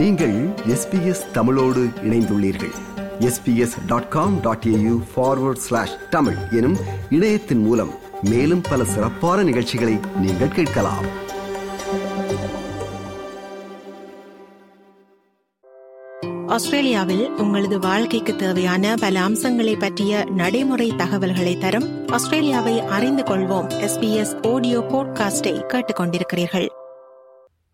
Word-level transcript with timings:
நீங்கள் 0.00 0.48
எஸ்பிஎஸ் 0.48 1.30
தமிழோடு 1.32 1.88
இணைந்துள்ளீர்கள். 2.02 2.72
SBS 3.18 3.74
dot 3.86 4.08
com 4.08 4.40
dot 4.40 4.64
AU 4.66 5.00
forward 5.16 5.56
slash 5.56 5.96
Tamil 6.10 6.36
எனும் 6.50 6.76
இணையத்தின் 7.10 7.62
மூலம் 7.62 7.90
மேலும் 8.22 8.60
பல 8.70 8.84
சிறப்பான 8.84 9.42
நிகழ்ச்சிகளை 9.42 9.98
நீங்கள் 10.20 10.48
கேட்கலாம். 10.48 11.04
ஆஸ்திரேலியாவில் 16.46 17.30
உங்களது 17.30 17.78
வாழ்க்கைக்கு 17.78 18.36
தேவையான 18.36 18.94
பல 19.00 19.20
அம்சங்களை 19.20 19.76
பற்றிய 19.76 20.24
நடைமுறை 20.24 20.92
தகவல்களை 20.96 21.58
தரும் 21.58 22.08
ஆஸ்திரேலியாவை 22.08 22.80
அறிந்து 22.80 23.22
கொள்வோம். 23.22 23.88
எஸ்பிஎஸ் 23.88 24.52
ஆடியோ 24.54 24.80
போட்காஸ்டை 24.80 25.62
கேட்டுக்கொண்டிருக்கிறீர்கள். 25.72 26.68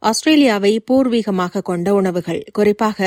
ஆஸ்திரேலியாவை 0.03 0.73
பூர்வீகமாக 0.91 1.63
கொண்ட 1.63 1.95
உணவுகள். 1.95 2.41
குறிப்பாக 2.53 2.99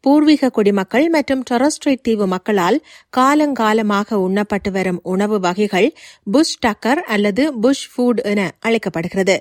பூர்வீக 0.00 0.50
குடிமக்கள் 0.50 1.08
மற்றும் 1.08 1.42
டொரஸ்ட்ரேட் 1.50 2.02
தீவு 2.02 2.26
மக்களால் 2.26 2.78
காலங்காலமாக 3.16 4.18
உண்ணப்பட்டு 4.26 4.70
வரும் 4.70 5.00
உணவு 5.02 5.40
வகைகள் 5.40 5.88
புஷ் 6.32 6.56
டக்கர் 6.66 7.02
அல்லது 7.06 7.44
புஷ் 7.60 7.86
ஃபுட் 7.92 8.22
என 8.22 8.40
அழைக்கப்படுகிறது. 8.60 9.36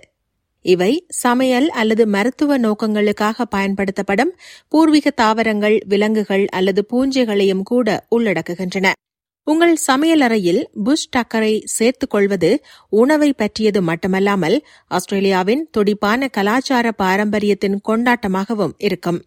இவை 0.65 0.91
சமையல் 1.07 1.67
அல்லது 1.69 2.03
மருத்துவ 2.07 2.59
நோக்கங்களுக்காக 2.59 3.45
பயன்படுத்தப்படும் 3.49 4.31
பூர்வீக 4.67 5.09
தாவரங்கள் 5.11 5.77
விலங்குகள் 5.85 6.45
அல்லது 6.51 6.81
பூஞ்சைகளையும் 6.91 7.63
கூட 7.63 8.05
உள்ளடக்குகின்றன. 8.15 8.87
உங்கள் 9.47 9.75
சமையலறையில் 9.91 10.61
புஷ் 10.83 11.09
டக்கரை 11.17 11.61
சேர்த்துக் 11.65 12.09
கொள்வது 12.09 12.49
உணவை 12.89 13.33
பற்றியது 13.33 13.81
மட்டுமல்லாமல் 13.81 14.57
ஆஸ்திரேலியாவின் 14.87 15.67
துடிப்பான 15.71 16.27
கலாச்சார 16.27 16.91
பாரம்பரியத்தின் 16.91 17.81
கொண்டாட்டமாகவும் 17.87 18.73
இருக்கும். 18.77 19.19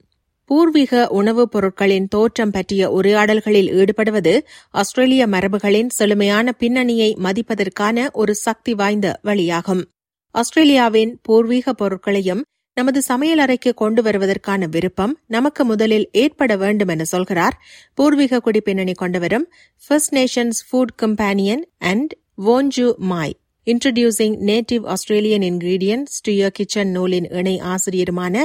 பூர்வீக 0.44 1.08
உணவுப் 1.08 1.50
பொருட்களின் 1.50 2.08
தோற்றம் 2.08 2.50
பற்றிய 2.50 2.90
உரையாடல்களில் 2.90 3.70
ஈடுபடுவது 3.70 4.34
ஆஸ்திரேலிய 4.70 5.26
மரபுகளின் 5.26 5.88
செழுமையான 5.88 6.52
பின்னணியை 6.58 7.16
மதிப்பதற்கான 7.22 8.10
ஒரு 8.12 8.34
சக்தி 8.34 8.74
வாய்ந்த 8.74 9.20
வழியாகும். 9.24 9.82
ஆஸ்திரேலியாவின் 10.34 11.18
பூர்வீக 11.22 11.72
பொருட்களையும் 11.72 12.42
நமது 12.80 13.00
சமையலறைக்கு 13.08 13.70
கொண்டு 13.82 14.00
வருவதற்கான 14.02 14.68
விருப்பம் 14.74 15.14
நமக்கு 15.26 15.64
முதலில் 15.64 16.08
ஏற்பட 16.22 16.52
வேண்டும் 16.62 16.92
என 16.94 17.04
சொல்கிறார். 17.14 17.56
பூர்வீக 17.98 18.40
குடிப்பின்னணி 18.46 18.94
கொண்டவரும் 19.02 19.46
First 19.86 20.14
Nations 20.18 20.60
food 20.68 20.96
companion 21.02 21.64
and 21.90 22.12
வோன்ஜு 22.48 22.88
Mai 23.10 23.36
introducing 23.66 24.36
native 24.50 24.84
Australian 24.94 25.44
ingredients 25.48 26.14
to 26.22 26.32
your 26.32 26.54
kitchen 26.58 26.92
நூலின் 26.96 27.26
இணை 27.30 27.54
ஆசிரியருமான 27.72 28.44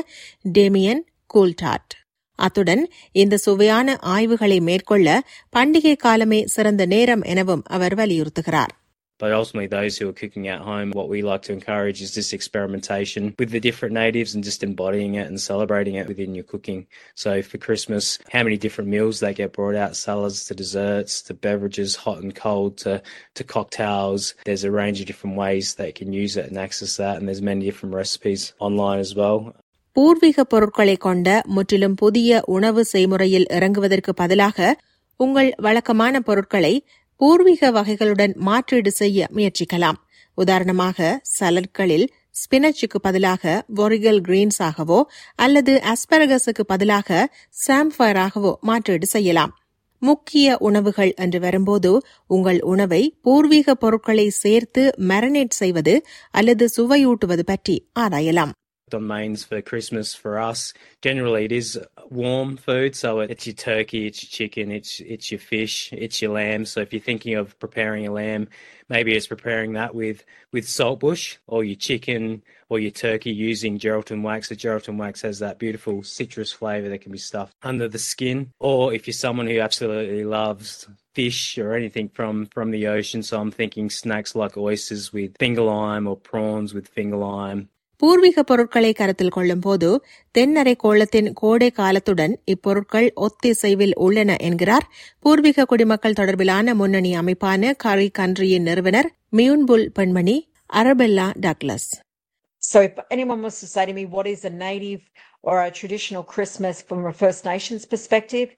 டேமியன் 0.57 1.01
கூல்டாட் 1.33 1.93
அத்துடன் 2.39 2.83
இந்த 3.21 3.35
சுவையான 3.37 3.97
ஆய்வுகளை 4.15 4.57
மேற்கொள்ள 4.61 5.09
பண்டிகை 5.55 5.93
காலமே 5.95 6.39
சிறந்த 6.55 6.85
நேரம் 6.85 7.23
எனவும் 7.33 7.63
அவர் 7.75 7.95
வலியுறுத்துகிறார். 7.95 8.73
But 9.20 9.32
ultimately, 9.32 9.66
those 9.66 9.98
who 9.98 10.08
are 10.08 10.14
cooking 10.14 10.48
at 10.48 10.62
home, 10.62 10.92
what 10.92 11.10
we 11.10 11.20
like 11.20 11.42
to 11.42 11.52
encourage 11.52 12.00
is 12.00 12.14
this 12.14 12.32
experimentation 12.32 13.34
with 13.38 13.50
the 13.50 13.60
different 13.60 13.92
natives 13.92 14.34
and 14.34 14.42
just 14.42 14.62
embodying 14.62 15.14
it 15.14 15.26
and 15.26 15.38
celebrating 15.38 15.96
it 15.96 16.08
within 16.08 16.34
your 16.34 16.44
cooking. 16.44 16.86
So 17.14 17.42
for 17.42 17.58
Christmas, 17.58 18.18
how 18.32 18.42
many 18.42 18.56
different 18.56 18.88
meals 18.88 19.20
they 19.20 19.34
get 19.34 19.52
brought 19.52 19.74
out, 19.74 19.94
salads 19.94 20.46
to 20.46 20.54
desserts 20.54 21.20
to 21.24 21.34
beverages, 21.34 21.96
hot 21.96 22.22
and 22.22 22.34
cold 22.34 22.78
to, 22.78 23.02
to 23.34 23.44
cocktails. 23.44 24.34
There's 24.46 24.64
a 24.64 24.70
range 24.70 25.00
of 25.02 25.06
different 25.06 25.36
ways 25.36 25.74
they 25.74 25.92
can 25.92 26.14
use 26.14 26.38
it 26.38 26.46
and 26.48 26.56
access 26.56 26.96
that. 26.96 27.18
And 27.18 27.28
there's 27.28 27.42
many 27.42 27.62
different 27.66 27.94
recipes 27.94 28.54
online 28.58 29.00
as 29.00 29.14
well. 29.14 29.52
பூர்வீக 29.92 30.44
பொருட்களை 30.44 30.96
கொண்ட 30.96 31.28
முற்றிலும் 31.44 31.94
புதிய 31.94 32.42
உணவு 32.46 32.84
செய்முறையில் 32.92 33.46
இறங்குவதற்கு 33.52 34.12
பதிலாக 34.14 34.78
உங்கள் 35.16 35.54
வழக்கமான 35.56 36.20
பொருட்களை 36.20 36.84
பூர்வீக 37.21 37.71
வகைகளுடன் 37.71 38.33
மாற்றீடு 38.47 38.91
செய்ய 38.91 39.27
முயற்சிக்கலாம். 39.35 39.97
உதாரணமாக 40.37 41.21
சலட்களில் 41.39 42.07
ஸ்பினச்சுக்கு 42.35 42.97
பதிலாக 43.01 43.65
வொரிகல் 43.75 44.19
கிரீன்ஸாகவோ 44.27 44.97
அல்லது 45.35 45.73
அஸ்பரகஸுக்கு 45.91 46.63
பதிலாக 46.67 47.29
சாம்ஃபயராகவோ 47.67 48.51
மாற்றீடு 48.61 49.05
செய்யலாம். 49.05 49.53
முக்கிய 50.01 50.57
உணவுகள் 50.57 51.11
என்று 51.23 51.39
வரும்போது 51.39 51.91
உங்கள் 52.27 52.59
உணவை 52.63 53.01
பூர்வீக 53.21 53.75
பொருட்களை 53.75 54.27
சேர்த்து 54.29 54.83
மேரினேட் 55.09 55.57
செய்வது 55.61 55.93
அல்லது 56.31 56.65
சுவையூட்டுவது 56.77 57.43
பற்றி 57.45 57.75
ஆராயலாம். 57.99 58.51
On 58.93 59.07
mains 59.07 59.43
for 59.43 59.61
Christmas 59.61 60.13
for 60.13 60.37
us. 60.37 60.73
Generally, 61.01 61.45
it 61.45 61.51
is 61.51 61.79
warm 62.09 62.55
food, 62.55 62.95
so 62.95 63.19
it's 63.21 63.47
your 63.47 63.55
turkey, 63.55 64.05
it's 64.05 64.23
your 64.23 64.29
chicken, 64.29 64.71
it's 64.71 64.99
it's 64.99 65.31
your 65.31 65.39
fish, 65.39 65.91
it's 65.91 66.21
your 66.21 66.33
lamb. 66.33 66.65
So 66.65 66.81
if 66.81 66.93
you're 66.93 67.01
thinking 67.01 67.35
of 67.35 67.57
preparing 67.57 68.05
a 68.05 68.11
lamb, 68.11 68.47
maybe 68.87 69.15
it's 69.15 69.25
preparing 69.25 69.73
that 69.73 69.95
with 69.95 70.23
with 70.51 70.67
saltbush 70.67 71.37
or 71.47 71.63
your 71.63 71.75
chicken 71.75 72.43
or 72.69 72.77
your 72.79 72.91
turkey 72.91 73.31
using 73.31 73.79
Geraldton 73.79 74.21
wax. 74.21 74.49
The 74.49 74.55
Geraldton 74.55 74.97
wax 74.97 75.21
has 75.21 75.39
that 75.39 75.57
beautiful 75.57 76.03
citrus 76.03 76.51
flavour 76.51 76.89
that 76.89 77.01
can 77.01 77.11
be 77.11 77.17
stuffed 77.17 77.55
under 77.63 77.87
the 77.87 77.99
skin. 77.99 78.51
Or 78.59 78.93
if 78.93 79.07
you're 79.07 79.13
someone 79.13 79.47
who 79.47 79.59
absolutely 79.59 80.25
loves 80.25 80.87
fish 81.15 81.57
or 81.57 81.73
anything 81.73 82.09
from 82.09 82.45
from 82.47 82.69
the 82.69 82.85
ocean, 82.87 83.23
so 83.23 83.41
I'm 83.41 83.51
thinking 83.51 83.89
snacks 83.89 84.35
like 84.35 84.57
oysters 84.57 85.11
with 85.11 85.35
finger 85.39 85.63
lime 85.63 86.05
or 86.07 86.17
prawns 86.17 86.75
with 86.75 86.87
finger 86.87 87.17
lime. 87.17 87.69
பூர்வீக 88.02 88.42
பொருட்களை 88.42 88.90
கருத்தில் 88.98 89.32
கொள்ளும்போது 89.36 89.88
தென்னரை 90.38 90.74
கோளத்தின் 90.82 91.28
கோடை 91.40 91.68
காலத்துடன் 91.70 92.34
இப்பொருட்கள் 92.52 93.08
ஒத்திசைவில் 93.26 93.94
உள்ளன 94.04 94.36
என்கிறார் 94.48 94.86
பூர்வீக 95.24 95.66
குடிமக்கள் 95.72 96.18
தொடர்பிலான 96.20 96.74
முன்னணி 96.74 97.12
அமைப்பான 97.22 97.72
கரி 97.84 98.08
கன்ட்ரியின் 98.18 98.66
நிறுவனர் 98.70 99.08
மியூன்புல் 99.38 99.86
பெண்மணி 99.98 100.36
Arabella 100.80 101.28
Douglas 101.46 101.90
So 102.62 102.78
if 102.82 102.94
anyone 103.10 103.40
wants 103.42 103.60
to 103.60 103.68
say 103.74 103.84
to 103.86 103.94
me 103.98 104.04
what 104.06 104.26
is 104.26 104.40
a 104.44 104.54
native 104.64 105.02
or 105.42 105.54
a 105.60 105.70
traditional 105.70 106.24
Christmas 106.32 106.82
from 106.88 107.06
a 107.06 107.12
First 107.20 107.44
Nations 107.44 107.82
perspective, 107.92 108.48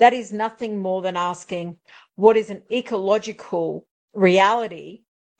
that 0.00 0.14
is 0.20 0.32
nothing 0.44 0.74
more 0.86 1.00
than 1.02 1.16
asking 1.30 1.66
what 2.18 2.36
is 2.36 2.48
an 2.50 2.62
ecological 2.72 3.66
reality 4.14 4.86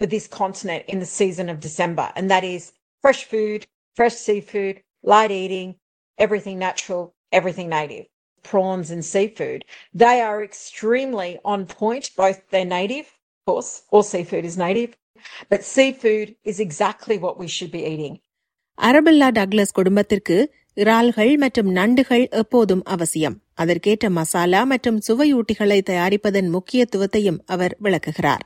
for 0.01 0.07
this 0.07 0.27
continent 0.41 0.85
in 0.89 0.99
the 0.99 1.11
season 1.21 1.49
of 1.49 1.59
December, 1.61 2.07
and 2.17 2.31
that 2.31 2.45
is 2.47 2.63
fresh 3.05 3.25
food, 3.25 3.61
fresh 3.97 4.17
seafood, 4.19 4.75
light 5.05 5.33
eating, 5.33 5.69
everything 6.19 6.59
natural, 6.59 7.03
everything 7.33 7.69
native. 7.71 8.05
Prawns 8.45 8.91
and 8.91 9.05
seafood, 9.05 9.61
they 9.95 10.17
are 10.21 10.39
extremely 10.43 11.31
on 11.45 11.67
point. 11.75 12.11
Both 12.17 12.39
they're 12.51 12.73
native, 12.73 13.07
of 13.39 13.43
course, 13.49 13.71
all 13.91 14.05
seafood 14.05 14.45
is 14.45 14.57
native, 14.59 14.91
but 15.51 15.63
seafood 15.67 16.29
is 16.45 16.59
exactly 16.61 17.19
what 17.19 17.39
we 17.39 17.49
should 17.49 17.73
be 17.73 17.85
eating. 17.85 18.15
Arabella 18.79 19.29
Douglas 19.31 19.73
குடும்பத்திற்கு 19.73 20.37
இறால்கள் 20.77 21.33
மற்றும் 21.37 21.71
நண்டுகள் 21.79 22.25
எப்போதும் 22.33 22.85
அவசியம் 22.95 23.37
அதற்கேற்ற 23.55 24.07
மசாலா 24.11 24.61
மற்றும் 24.65 25.01
சுவையூட்டிகளை 25.09 25.79
தயாரிப்பதன் 25.91 26.49
முக்கியத்துவத்தையும் 26.55 27.43
அவர் 27.47 27.75
விளக்குகிறார் 27.79 28.45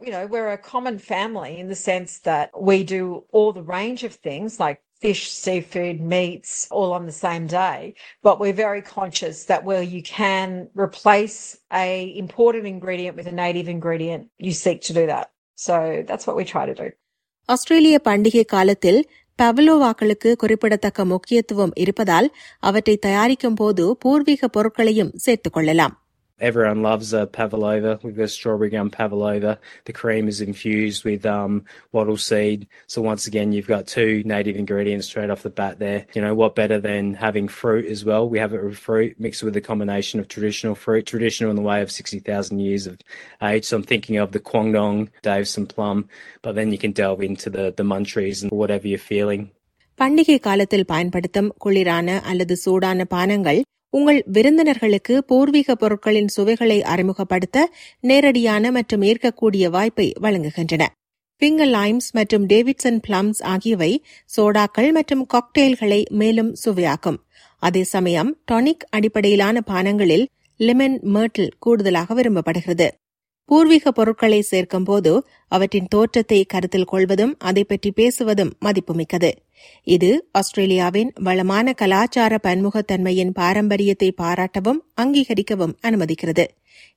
you 0.00 0.10
know, 0.10 0.26
we're 0.26 0.50
a 0.50 0.58
common 0.58 0.98
family 0.98 1.58
in 1.58 1.68
the 1.68 1.74
sense 1.74 2.20
that 2.20 2.48
we 2.60 2.84
do 2.84 3.24
all 3.32 3.52
the 3.52 3.62
range 3.62 4.02
of 4.04 4.14
things 4.14 4.58
like 4.58 4.78
fish, 5.00 5.30
seafood, 5.30 6.00
meats, 6.00 6.68
all 6.70 6.92
on 6.92 7.06
the 7.06 7.12
same 7.26 7.46
day. 7.46 7.94
But 8.22 8.40
we're 8.40 8.58
very 8.66 8.82
conscious 8.82 9.44
that 9.44 9.64
where 9.64 9.82
you 9.82 10.02
can 10.02 10.68
replace 10.74 11.58
a 11.72 11.88
imported 12.16 12.64
ingredient 12.66 13.16
with 13.16 13.26
a 13.26 13.32
native 13.32 13.68
ingredient, 13.68 14.28
you 14.38 14.52
seek 14.52 14.80
to 14.82 14.92
do 14.92 15.06
that. 15.06 15.26
So 15.54 16.04
that's 16.06 16.26
what 16.26 16.36
we 16.36 16.44
try 16.44 16.66
to 16.66 16.74
do. 16.74 16.88
ஆஸ்திரேலிய 17.48 18.00
பண்டிகை 18.04 18.44
காலத்தில் 18.44 19.00
பவலோவாக்களுக்கு 19.42 20.36
குறிப்பிடத்தக்க 20.36 21.04
முக்கியத்துவம் 21.04 21.72
இருப்பதால் 21.74 22.28
அவற்றை 22.58 22.96
தயாரிக்கும் 22.96 23.54
போது 23.54 23.96
பூர்வீக 23.96 24.48
பொருட்களையும் 24.48 25.12
சேர்த்துக் 25.16 25.52
கொள்ளலாம் 25.52 25.94
Everyone 26.41 26.81
loves 26.81 27.13
a 27.13 27.27
pavlova. 27.27 27.97
We've 28.03 28.17
got 28.17 28.29
strawberry 28.29 28.69
gum 28.69 28.89
pavlova. 28.89 29.57
The 29.85 29.93
cream 29.93 30.27
is 30.27 30.41
infused 30.41 31.05
with 31.05 31.25
um, 31.25 31.63
wattle 31.93 32.17
seed. 32.17 32.67
So 32.87 33.01
once 33.01 33.25
again, 33.25 33.53
you've 33.53 33.67
got 33.67 33.87
two 33.87 34.21
native 34.25 34.57
ingredients 34.57 35.07
straight 35.07 35.29
off 35.29 35.43
the 35.43 35.49
bat 35.49 35.79
there. 35.79 36.05
You 36.13 36.21
know, 36.21 36.35
what 36.35 36.53
better 36.53 36.77
than 36.77 37.13
having 37.13 37.47
fruit 37.47 37.85
as 37.85 38.03
well? 38.03 38.27
We 38.27 38.37
have 38.39 38.53
it 38.53 38.61
with 38.61 38.77
fruit 38.77 39.17
mixed 39.17 39.43
with 39.43 39.55
a 39.55 39.61
combination 39.61 40.19
of 40.19 40.27
traditional 40.27 40.75
fruit, 40.75 41.05
traditional 41.05 41.51
in 41.51 41.55
the 41.55 41.61
way 41.61 41.81
of 41.81 41.89
60,000 41.89 42.59
years 42.59 42.85
of 42.85 42.99
age. 43.41 43.63
So 43.63 43.77
I'm 43.77 43.83
thinking 43.83 44.17
of 44.17 44.33
the 44.33 44.41
quandong, 44.41 45.07
and 45.23 45.69
plum, 45.69 46.09
but 46.41 46.55
then 46.55 46.73
you 46.73 46.77
can 46.77 46.91
delve 46.91 47.21
into 47.21 47.49
the, 47.49 47.73
the 47.75 47.83
muntries 47.83 48.43
and 48.43 48.51
whatever 48.51 48.87
you're 48.87 48.99
feeling. 48.99 49.51
பண்டிகை 49.97 50.39
காலத்தில் 50.39 50.85
பயன்படுத்தும் 50.85 51.53
குளிரான 51.65 52.21
அல்லது 52.21 52.55
சூடான 52.55 53.05
பானங்கள் 53.13 53.59
உங்கள் 53.97 54.19
விருந்தினர்களுக்கு 54.27 55.15
பூர்வீக 55.23 55.75
பொருட்களின் 55.75 56.27
சுவைகளை 56.27 56.77
அறிமுகப்படுத்த 56.93 57.57
நேரடியான 57.99 58.71
மற்றும் 58.71 59.01
ஏற்கக்கூடிய 59.01 59.69
வாய்ப்பை 59.69 60.07
வழங்குகின்றன. 60.21 60.83
பிங்கல் 61.41 61.73
லைம்ஸ் 61.73 62.09
மற்றும் 62.11 62.45
டேவிட்சன் 62.45 62.99
பிளம்ஸ் 63.07 63.41
ஆகியவை 63.53 63.91
சோடாக்கள் 64.35 64.89
மற்றும் 64.91 65.23
காக்டெயில்களை 65.33 66.01
மேலும் 66.21 66.51
சுவையாக்கும். 66.63 67.19
அதே 67.61 67.83
சமயம் 67.93 68.31
டானிக் 68.51 68.85
அடிப்படையிலான 68.89 69.61
பானங்களில் 69.67 70.25
லெமன் 70.59 70.99
மேர்ட்டில் 71.13 71.55
கூடுதலாக 71.59 72.15
விரும்பப்படுகிறது. 72.15 72.87
பூர்வீக 73.49 73.91
பொருட்களை 73.91 74.39
சேர்க்கும் 74.41 74.83
போது 74.83 75.11
அவற்றின் 75.47 75.89
தோற்றத்தை 75.89 76.39
கருத்தில் 76.43 76.83
கொள்வதும் 76.83 77.33
அதை 77.39 77.63
பற்றி 77.63 77.89
பேசுவதும் 77.95 78.51
மதிப்புமிக்கது. 78.65 79.31
இது 79.87 80.09
ஆஸ்திரேலியாவின் 80.31 81.11
வளமான 81.23 81.73
கலாச்சார 81.73 82.39
பன்முகத்தன்மையின் 82.43 83.33
பாரம்பரியத்தை 83.33 84.09
பாராட்டவும் 84.21 84.81
அங்கீகரிக்கவும் 85.01 85.75
அனுமதிக்கிறது. 85.81 86.45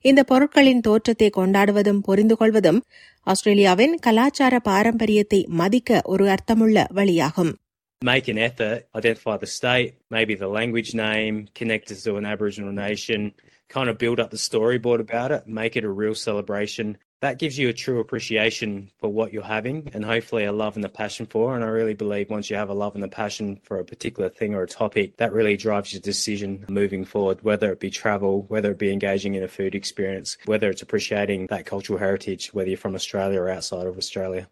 இந்த 0.05 0.21
பொருட்களின் 0.23 0.79
தோற்றத்தை 0.79 1.29
கொண்டாடுவதும் 1.37 2.01
புரிந்து 2.01 2.35
கொள்வதும் 2.35 2.79
ஆஸ்திரேலியாவின் 3.27 3.95
கலாச்சார 3.99 4.55
பாரம்பரியத்தை 4.59 5.39
மதிக்க 5.61 6.01
ஒரு 6.03 6.25
அர்த்தமுள்ள 6.29 6.85
வழியாகும். 6.95 7.53
Make 8.01 8.29
an 8.29 8.37
effort, 8.37 8.87
identify 8.95 9.35
the 9.35 9.45
state, 9.45 9.95
maybe 10.09 10.33
the 10.33 10.47
language 10.47 10.95
name, 10.95 11.49
connect 11.53 11.91
us 11.91 12.03
to 12.03 12.15
an 12.15 12.25
Aboriginal 12.25 12.71
nation, 12.71 13.33
kind 13.67 13.89
of 13.89 13.97
build 13.97 14.21
up 14.21 14.31
the 14.31 14.37
storyboard 14.37 15.01
about 15.01 15.33
it, 15.33 15.49
make 15.49 15.75
it 15.75 15.83
a 15.83 15.89
real 15.89 16.15
celebration. 16.15 16.97
That 17.19 17.39
gives 17.39 17.57
you 17.57 17.67
a 17.67 17.73
true 17.73 17.99
appreciation 17.99 18.89
for 18.99 19.09
what 19.11 19.33
you're 19.33 19.43
having 19.43 19.89
and 19.93 20.05
hopefully 20.05 20.45
a 20.45 20.53
love 20.53 20.77
and 20.77 20.85
a 20.85 20.89
passion 20.89 21.25
for. 21.25 21.53
And 21.53 21.61
I 21.61 21.67
really 21.67 21.93
believe 21.93 22.29
once 22.29 22.49
you 22.49 22.55
have 22.55 22.69
a 22.69 22.73
love 22.73 22.95
and 22.95 23.03
a 23.03 23.09
passion 23.09 23.59
for 23.63 23.79
a 23.79 23.83
particular 23.83 24.29
thing 24.29 24.55
or 24.55 24.63
a 24.63 24.67
topic, 24.67 25.17
that 25.17 25.33
really 25.33 25.57
drives 25.57 25.91
your 25.91 26.01
decision 26.01 26.65
moving 26.69 27.03
forward, 27.03 27.41
whether 27.41 27.69
it 27.73 27.81
be 27.81 27.89
travel, 27.89 28.43
whether 28.43 28.71
it 28.71 28.79
be 28.79 28.93
engaging 28.93 29.35
in 29.35 29.43
a 29.43 29.49
food 29.49 29.75
experience, 29.75 30.37
whether 30.45 30.69
it's 30.69 30.81
appreciating 30.81 31.47
that 31.47 31.65
cultural 31.65 31.99
heritage, 31.99 32.53
whether 32.53 32.69
you're 32.69 32.77
from 32.77 32.95
Australia 32.95 33.41
or 33.41 33.49
outside 33.49 33.87
of 33.87 33.97
Australia. 33.97 34.47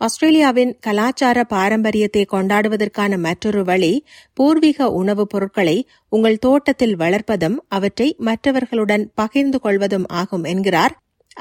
ஆஸ்திரேலியாவின் 0.00 0.72
கலாச்சார 0.86 1.38
பாரம்பரியத்தை 1.52 2.22
கொண்டாடுவதற்கான 2.32 3.18
மற்றொரு 3.26 3.62
வழி 3.64 3.92
பூர்வீக 4.34 4.88
உணவுப் 5.00 5.30
பொருட்களை 5.32 5.76
உங்கள் 6.08 6.38
தோட்டத்தில் 6.38 6.96
வளர்ப்பதும் 6.96 7.56
அவற்றை 7.76 8.08
மற்றவர்களுடன் 8.28 9.04
பகிர்ந்து 9.14 9.60
கொள்வதும் 9.60 10.06
ஆகும் 10.20 10.44
என்கிறார் 10.52 10.96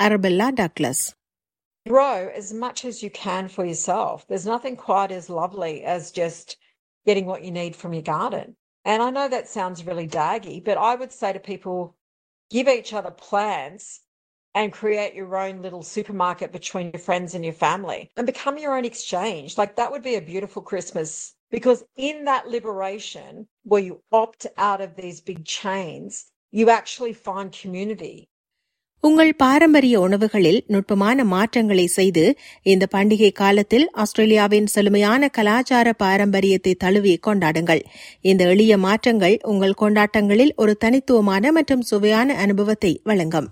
Arabella 0.06 0.50
Douglas 0.62 1.03
Grow 1.85 2.19
as 2.41 2.50
much 2.53 2.80
as 2.85 2.97
you 3.03 3.09
can 3.24 3.45
for 3.50 3.63
yourself. 3.65 4.18
There's 4.27 4.45
nothing 4.45 4.75
quite 4.80 5.12
as 5.12 5.25
lovely 5.39 5.74
as 5.95 6.12
just 6.12 6.47
getting 7.07 7.25
what 7.25 7.41
you 7.45 7.51
need 7.51 7.74
from 7.75 7.91
your 7.94 8.06
garden. 8.12 8.45
And 8.85 9.00
I 9.01 9.09
know 9.09 9.27
that 9.27 9.47
sounds 9.50 9.80
really 9.89 10.07
daggy, 10.15 10.56
but 10.63 10.77
I 10.81 10.95
would 10.95 11.12
say 11.12 11.31
to 11.33 11.41
people 11.45 11.77
give 12.51 12.69
each 12.69 12.91
other 12.94 13.12
plants 13.25 13.85
and 14.57 14.71
create 14.71 15.13
your 15.13 15.35
own 15.38 15.62
little 15.62 15.83
supermarket 15.85 16.51
between 16.51 16.91
your 16.91 17.00
friends 17.00 17.33
and 17.33 17.44
your 17.44 17.59
family 17.59 18.01
and 18.18 18.25
become 18.25 18.57
your 18.57 18.74
own 18.77 18.85
exchange. 18.85 19.57
Like 19.57 19.75
that 19.75 19.91
would 19.91 20.03
be 20.03 20.15
a 20.15 20.21
beautiful 20.24 20.62
Christmas 20.63 21.09
because 21.51 21.80
in 22.01 22.25
that 22.25 22.47
liberation 22.47 23.31
where 23.65 23.81
you 23.81 23.95
opt 24.13 24.45
out 24.59 24.81
of 24.81 24.95
these 24.95 25.21
big 25.21 25.41
chains, 25.57 26.12
you 26.53 26.69
actually 26.71 27.15
find 27.27 27.50
community. 27.63 28.15
உங்கள் 29.03 29.31
பாரம்பரிய 29.35 29.95
உணவுகளில் 30.00 30.59
நுட்பமான 30.68 31.24
மாற்றங்களை 31.24 31.85
செய்து 31.95 32.24
இந்த 32.63 32.85
பண்டிகை 32.94 33.31
காலத்தில் 33.31 33.85
ஆஸ்திரேலியாவின் 33.94 34.68
செழுமையான 34.68 35.30
கலாச்சார 35.30 35.94
பாரம்பரியத்தை 35.94 36.74
தழுவி 36.75 37.13
கொண்டாடுங்கள் 37.27 37.83
இந்த 38.21 38.44
எளிய 38.45 38.77
மாற்றங்கள் 38.77 39.35
உங்கள் 39.44 39.80
கொண்டாட்டங்களில் 39.81 40.53
ஒரு 40.56 40.75
தனித்துவமான 40.75 41.51
மற்றும் 41.51 41.83
சுவையான 41.91 42.38
அனுபவத்தை 42.45 42.94
வழங்கும் 43.03 43.50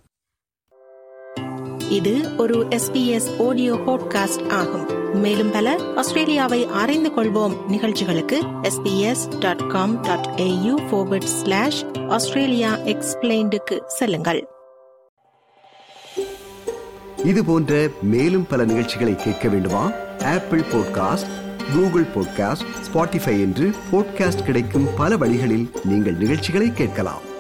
இது 1.91 2.37
ஒரு 2.37 2.65
எஸ்பிஎஸ் 2.65 3.49
ஆடியோ 3.49 3.75
பாட்காஸ்ட் 3.75 4.49
ஆகும். 4.49 5.15
மேலும் 5.15 5.51
பல 5.51 5.81
ஆஸ்திரேலியாவை 5.97 6.67
அறிந்து 6.67 7.11
கொள்வோம் 7.11 7.57
நிகழ்ச்சிகளுக்கு 7.69 8.43
SBS 8.63 9.39
dot 9.39 9.69
com 9.69 10.01
dot 10.01 10.29
AU 10.37 11.19
slash 11.19 11.85
Australia 12.09 12.77
எக்ஸ்பிளைண்டுக்கு 12.77 13.85
செல்லுங்கள். 13.87 14.49
இது 17.25 17.45
போன்ற 17.45 17.89
மேலும் 18.03 18.47
பல 18.47 18.65
நிகழ்ச்சிகளை 18.65 19.17
கேட்க 19.17 19.49
வேண்டுமா? 19.49 19.93
Apple 20.25 20.61
podcast 20.61 21.45
Google 21.75 22.05
podcast 22.15 22.67
Spotify 22.93 23.41
என்று 23.41 23.71
பாட்காஸ்ட் 23.93 24.45
கிடைக்கும் 24.45 24.87
பல 24.97 25.17
வழிகளில் 25.17 25.71
நீங்கள் 25.85 26.17
நிகழ்ச்சிகளை 26.17 26.73
கேட்கலாம். 26.73 27.35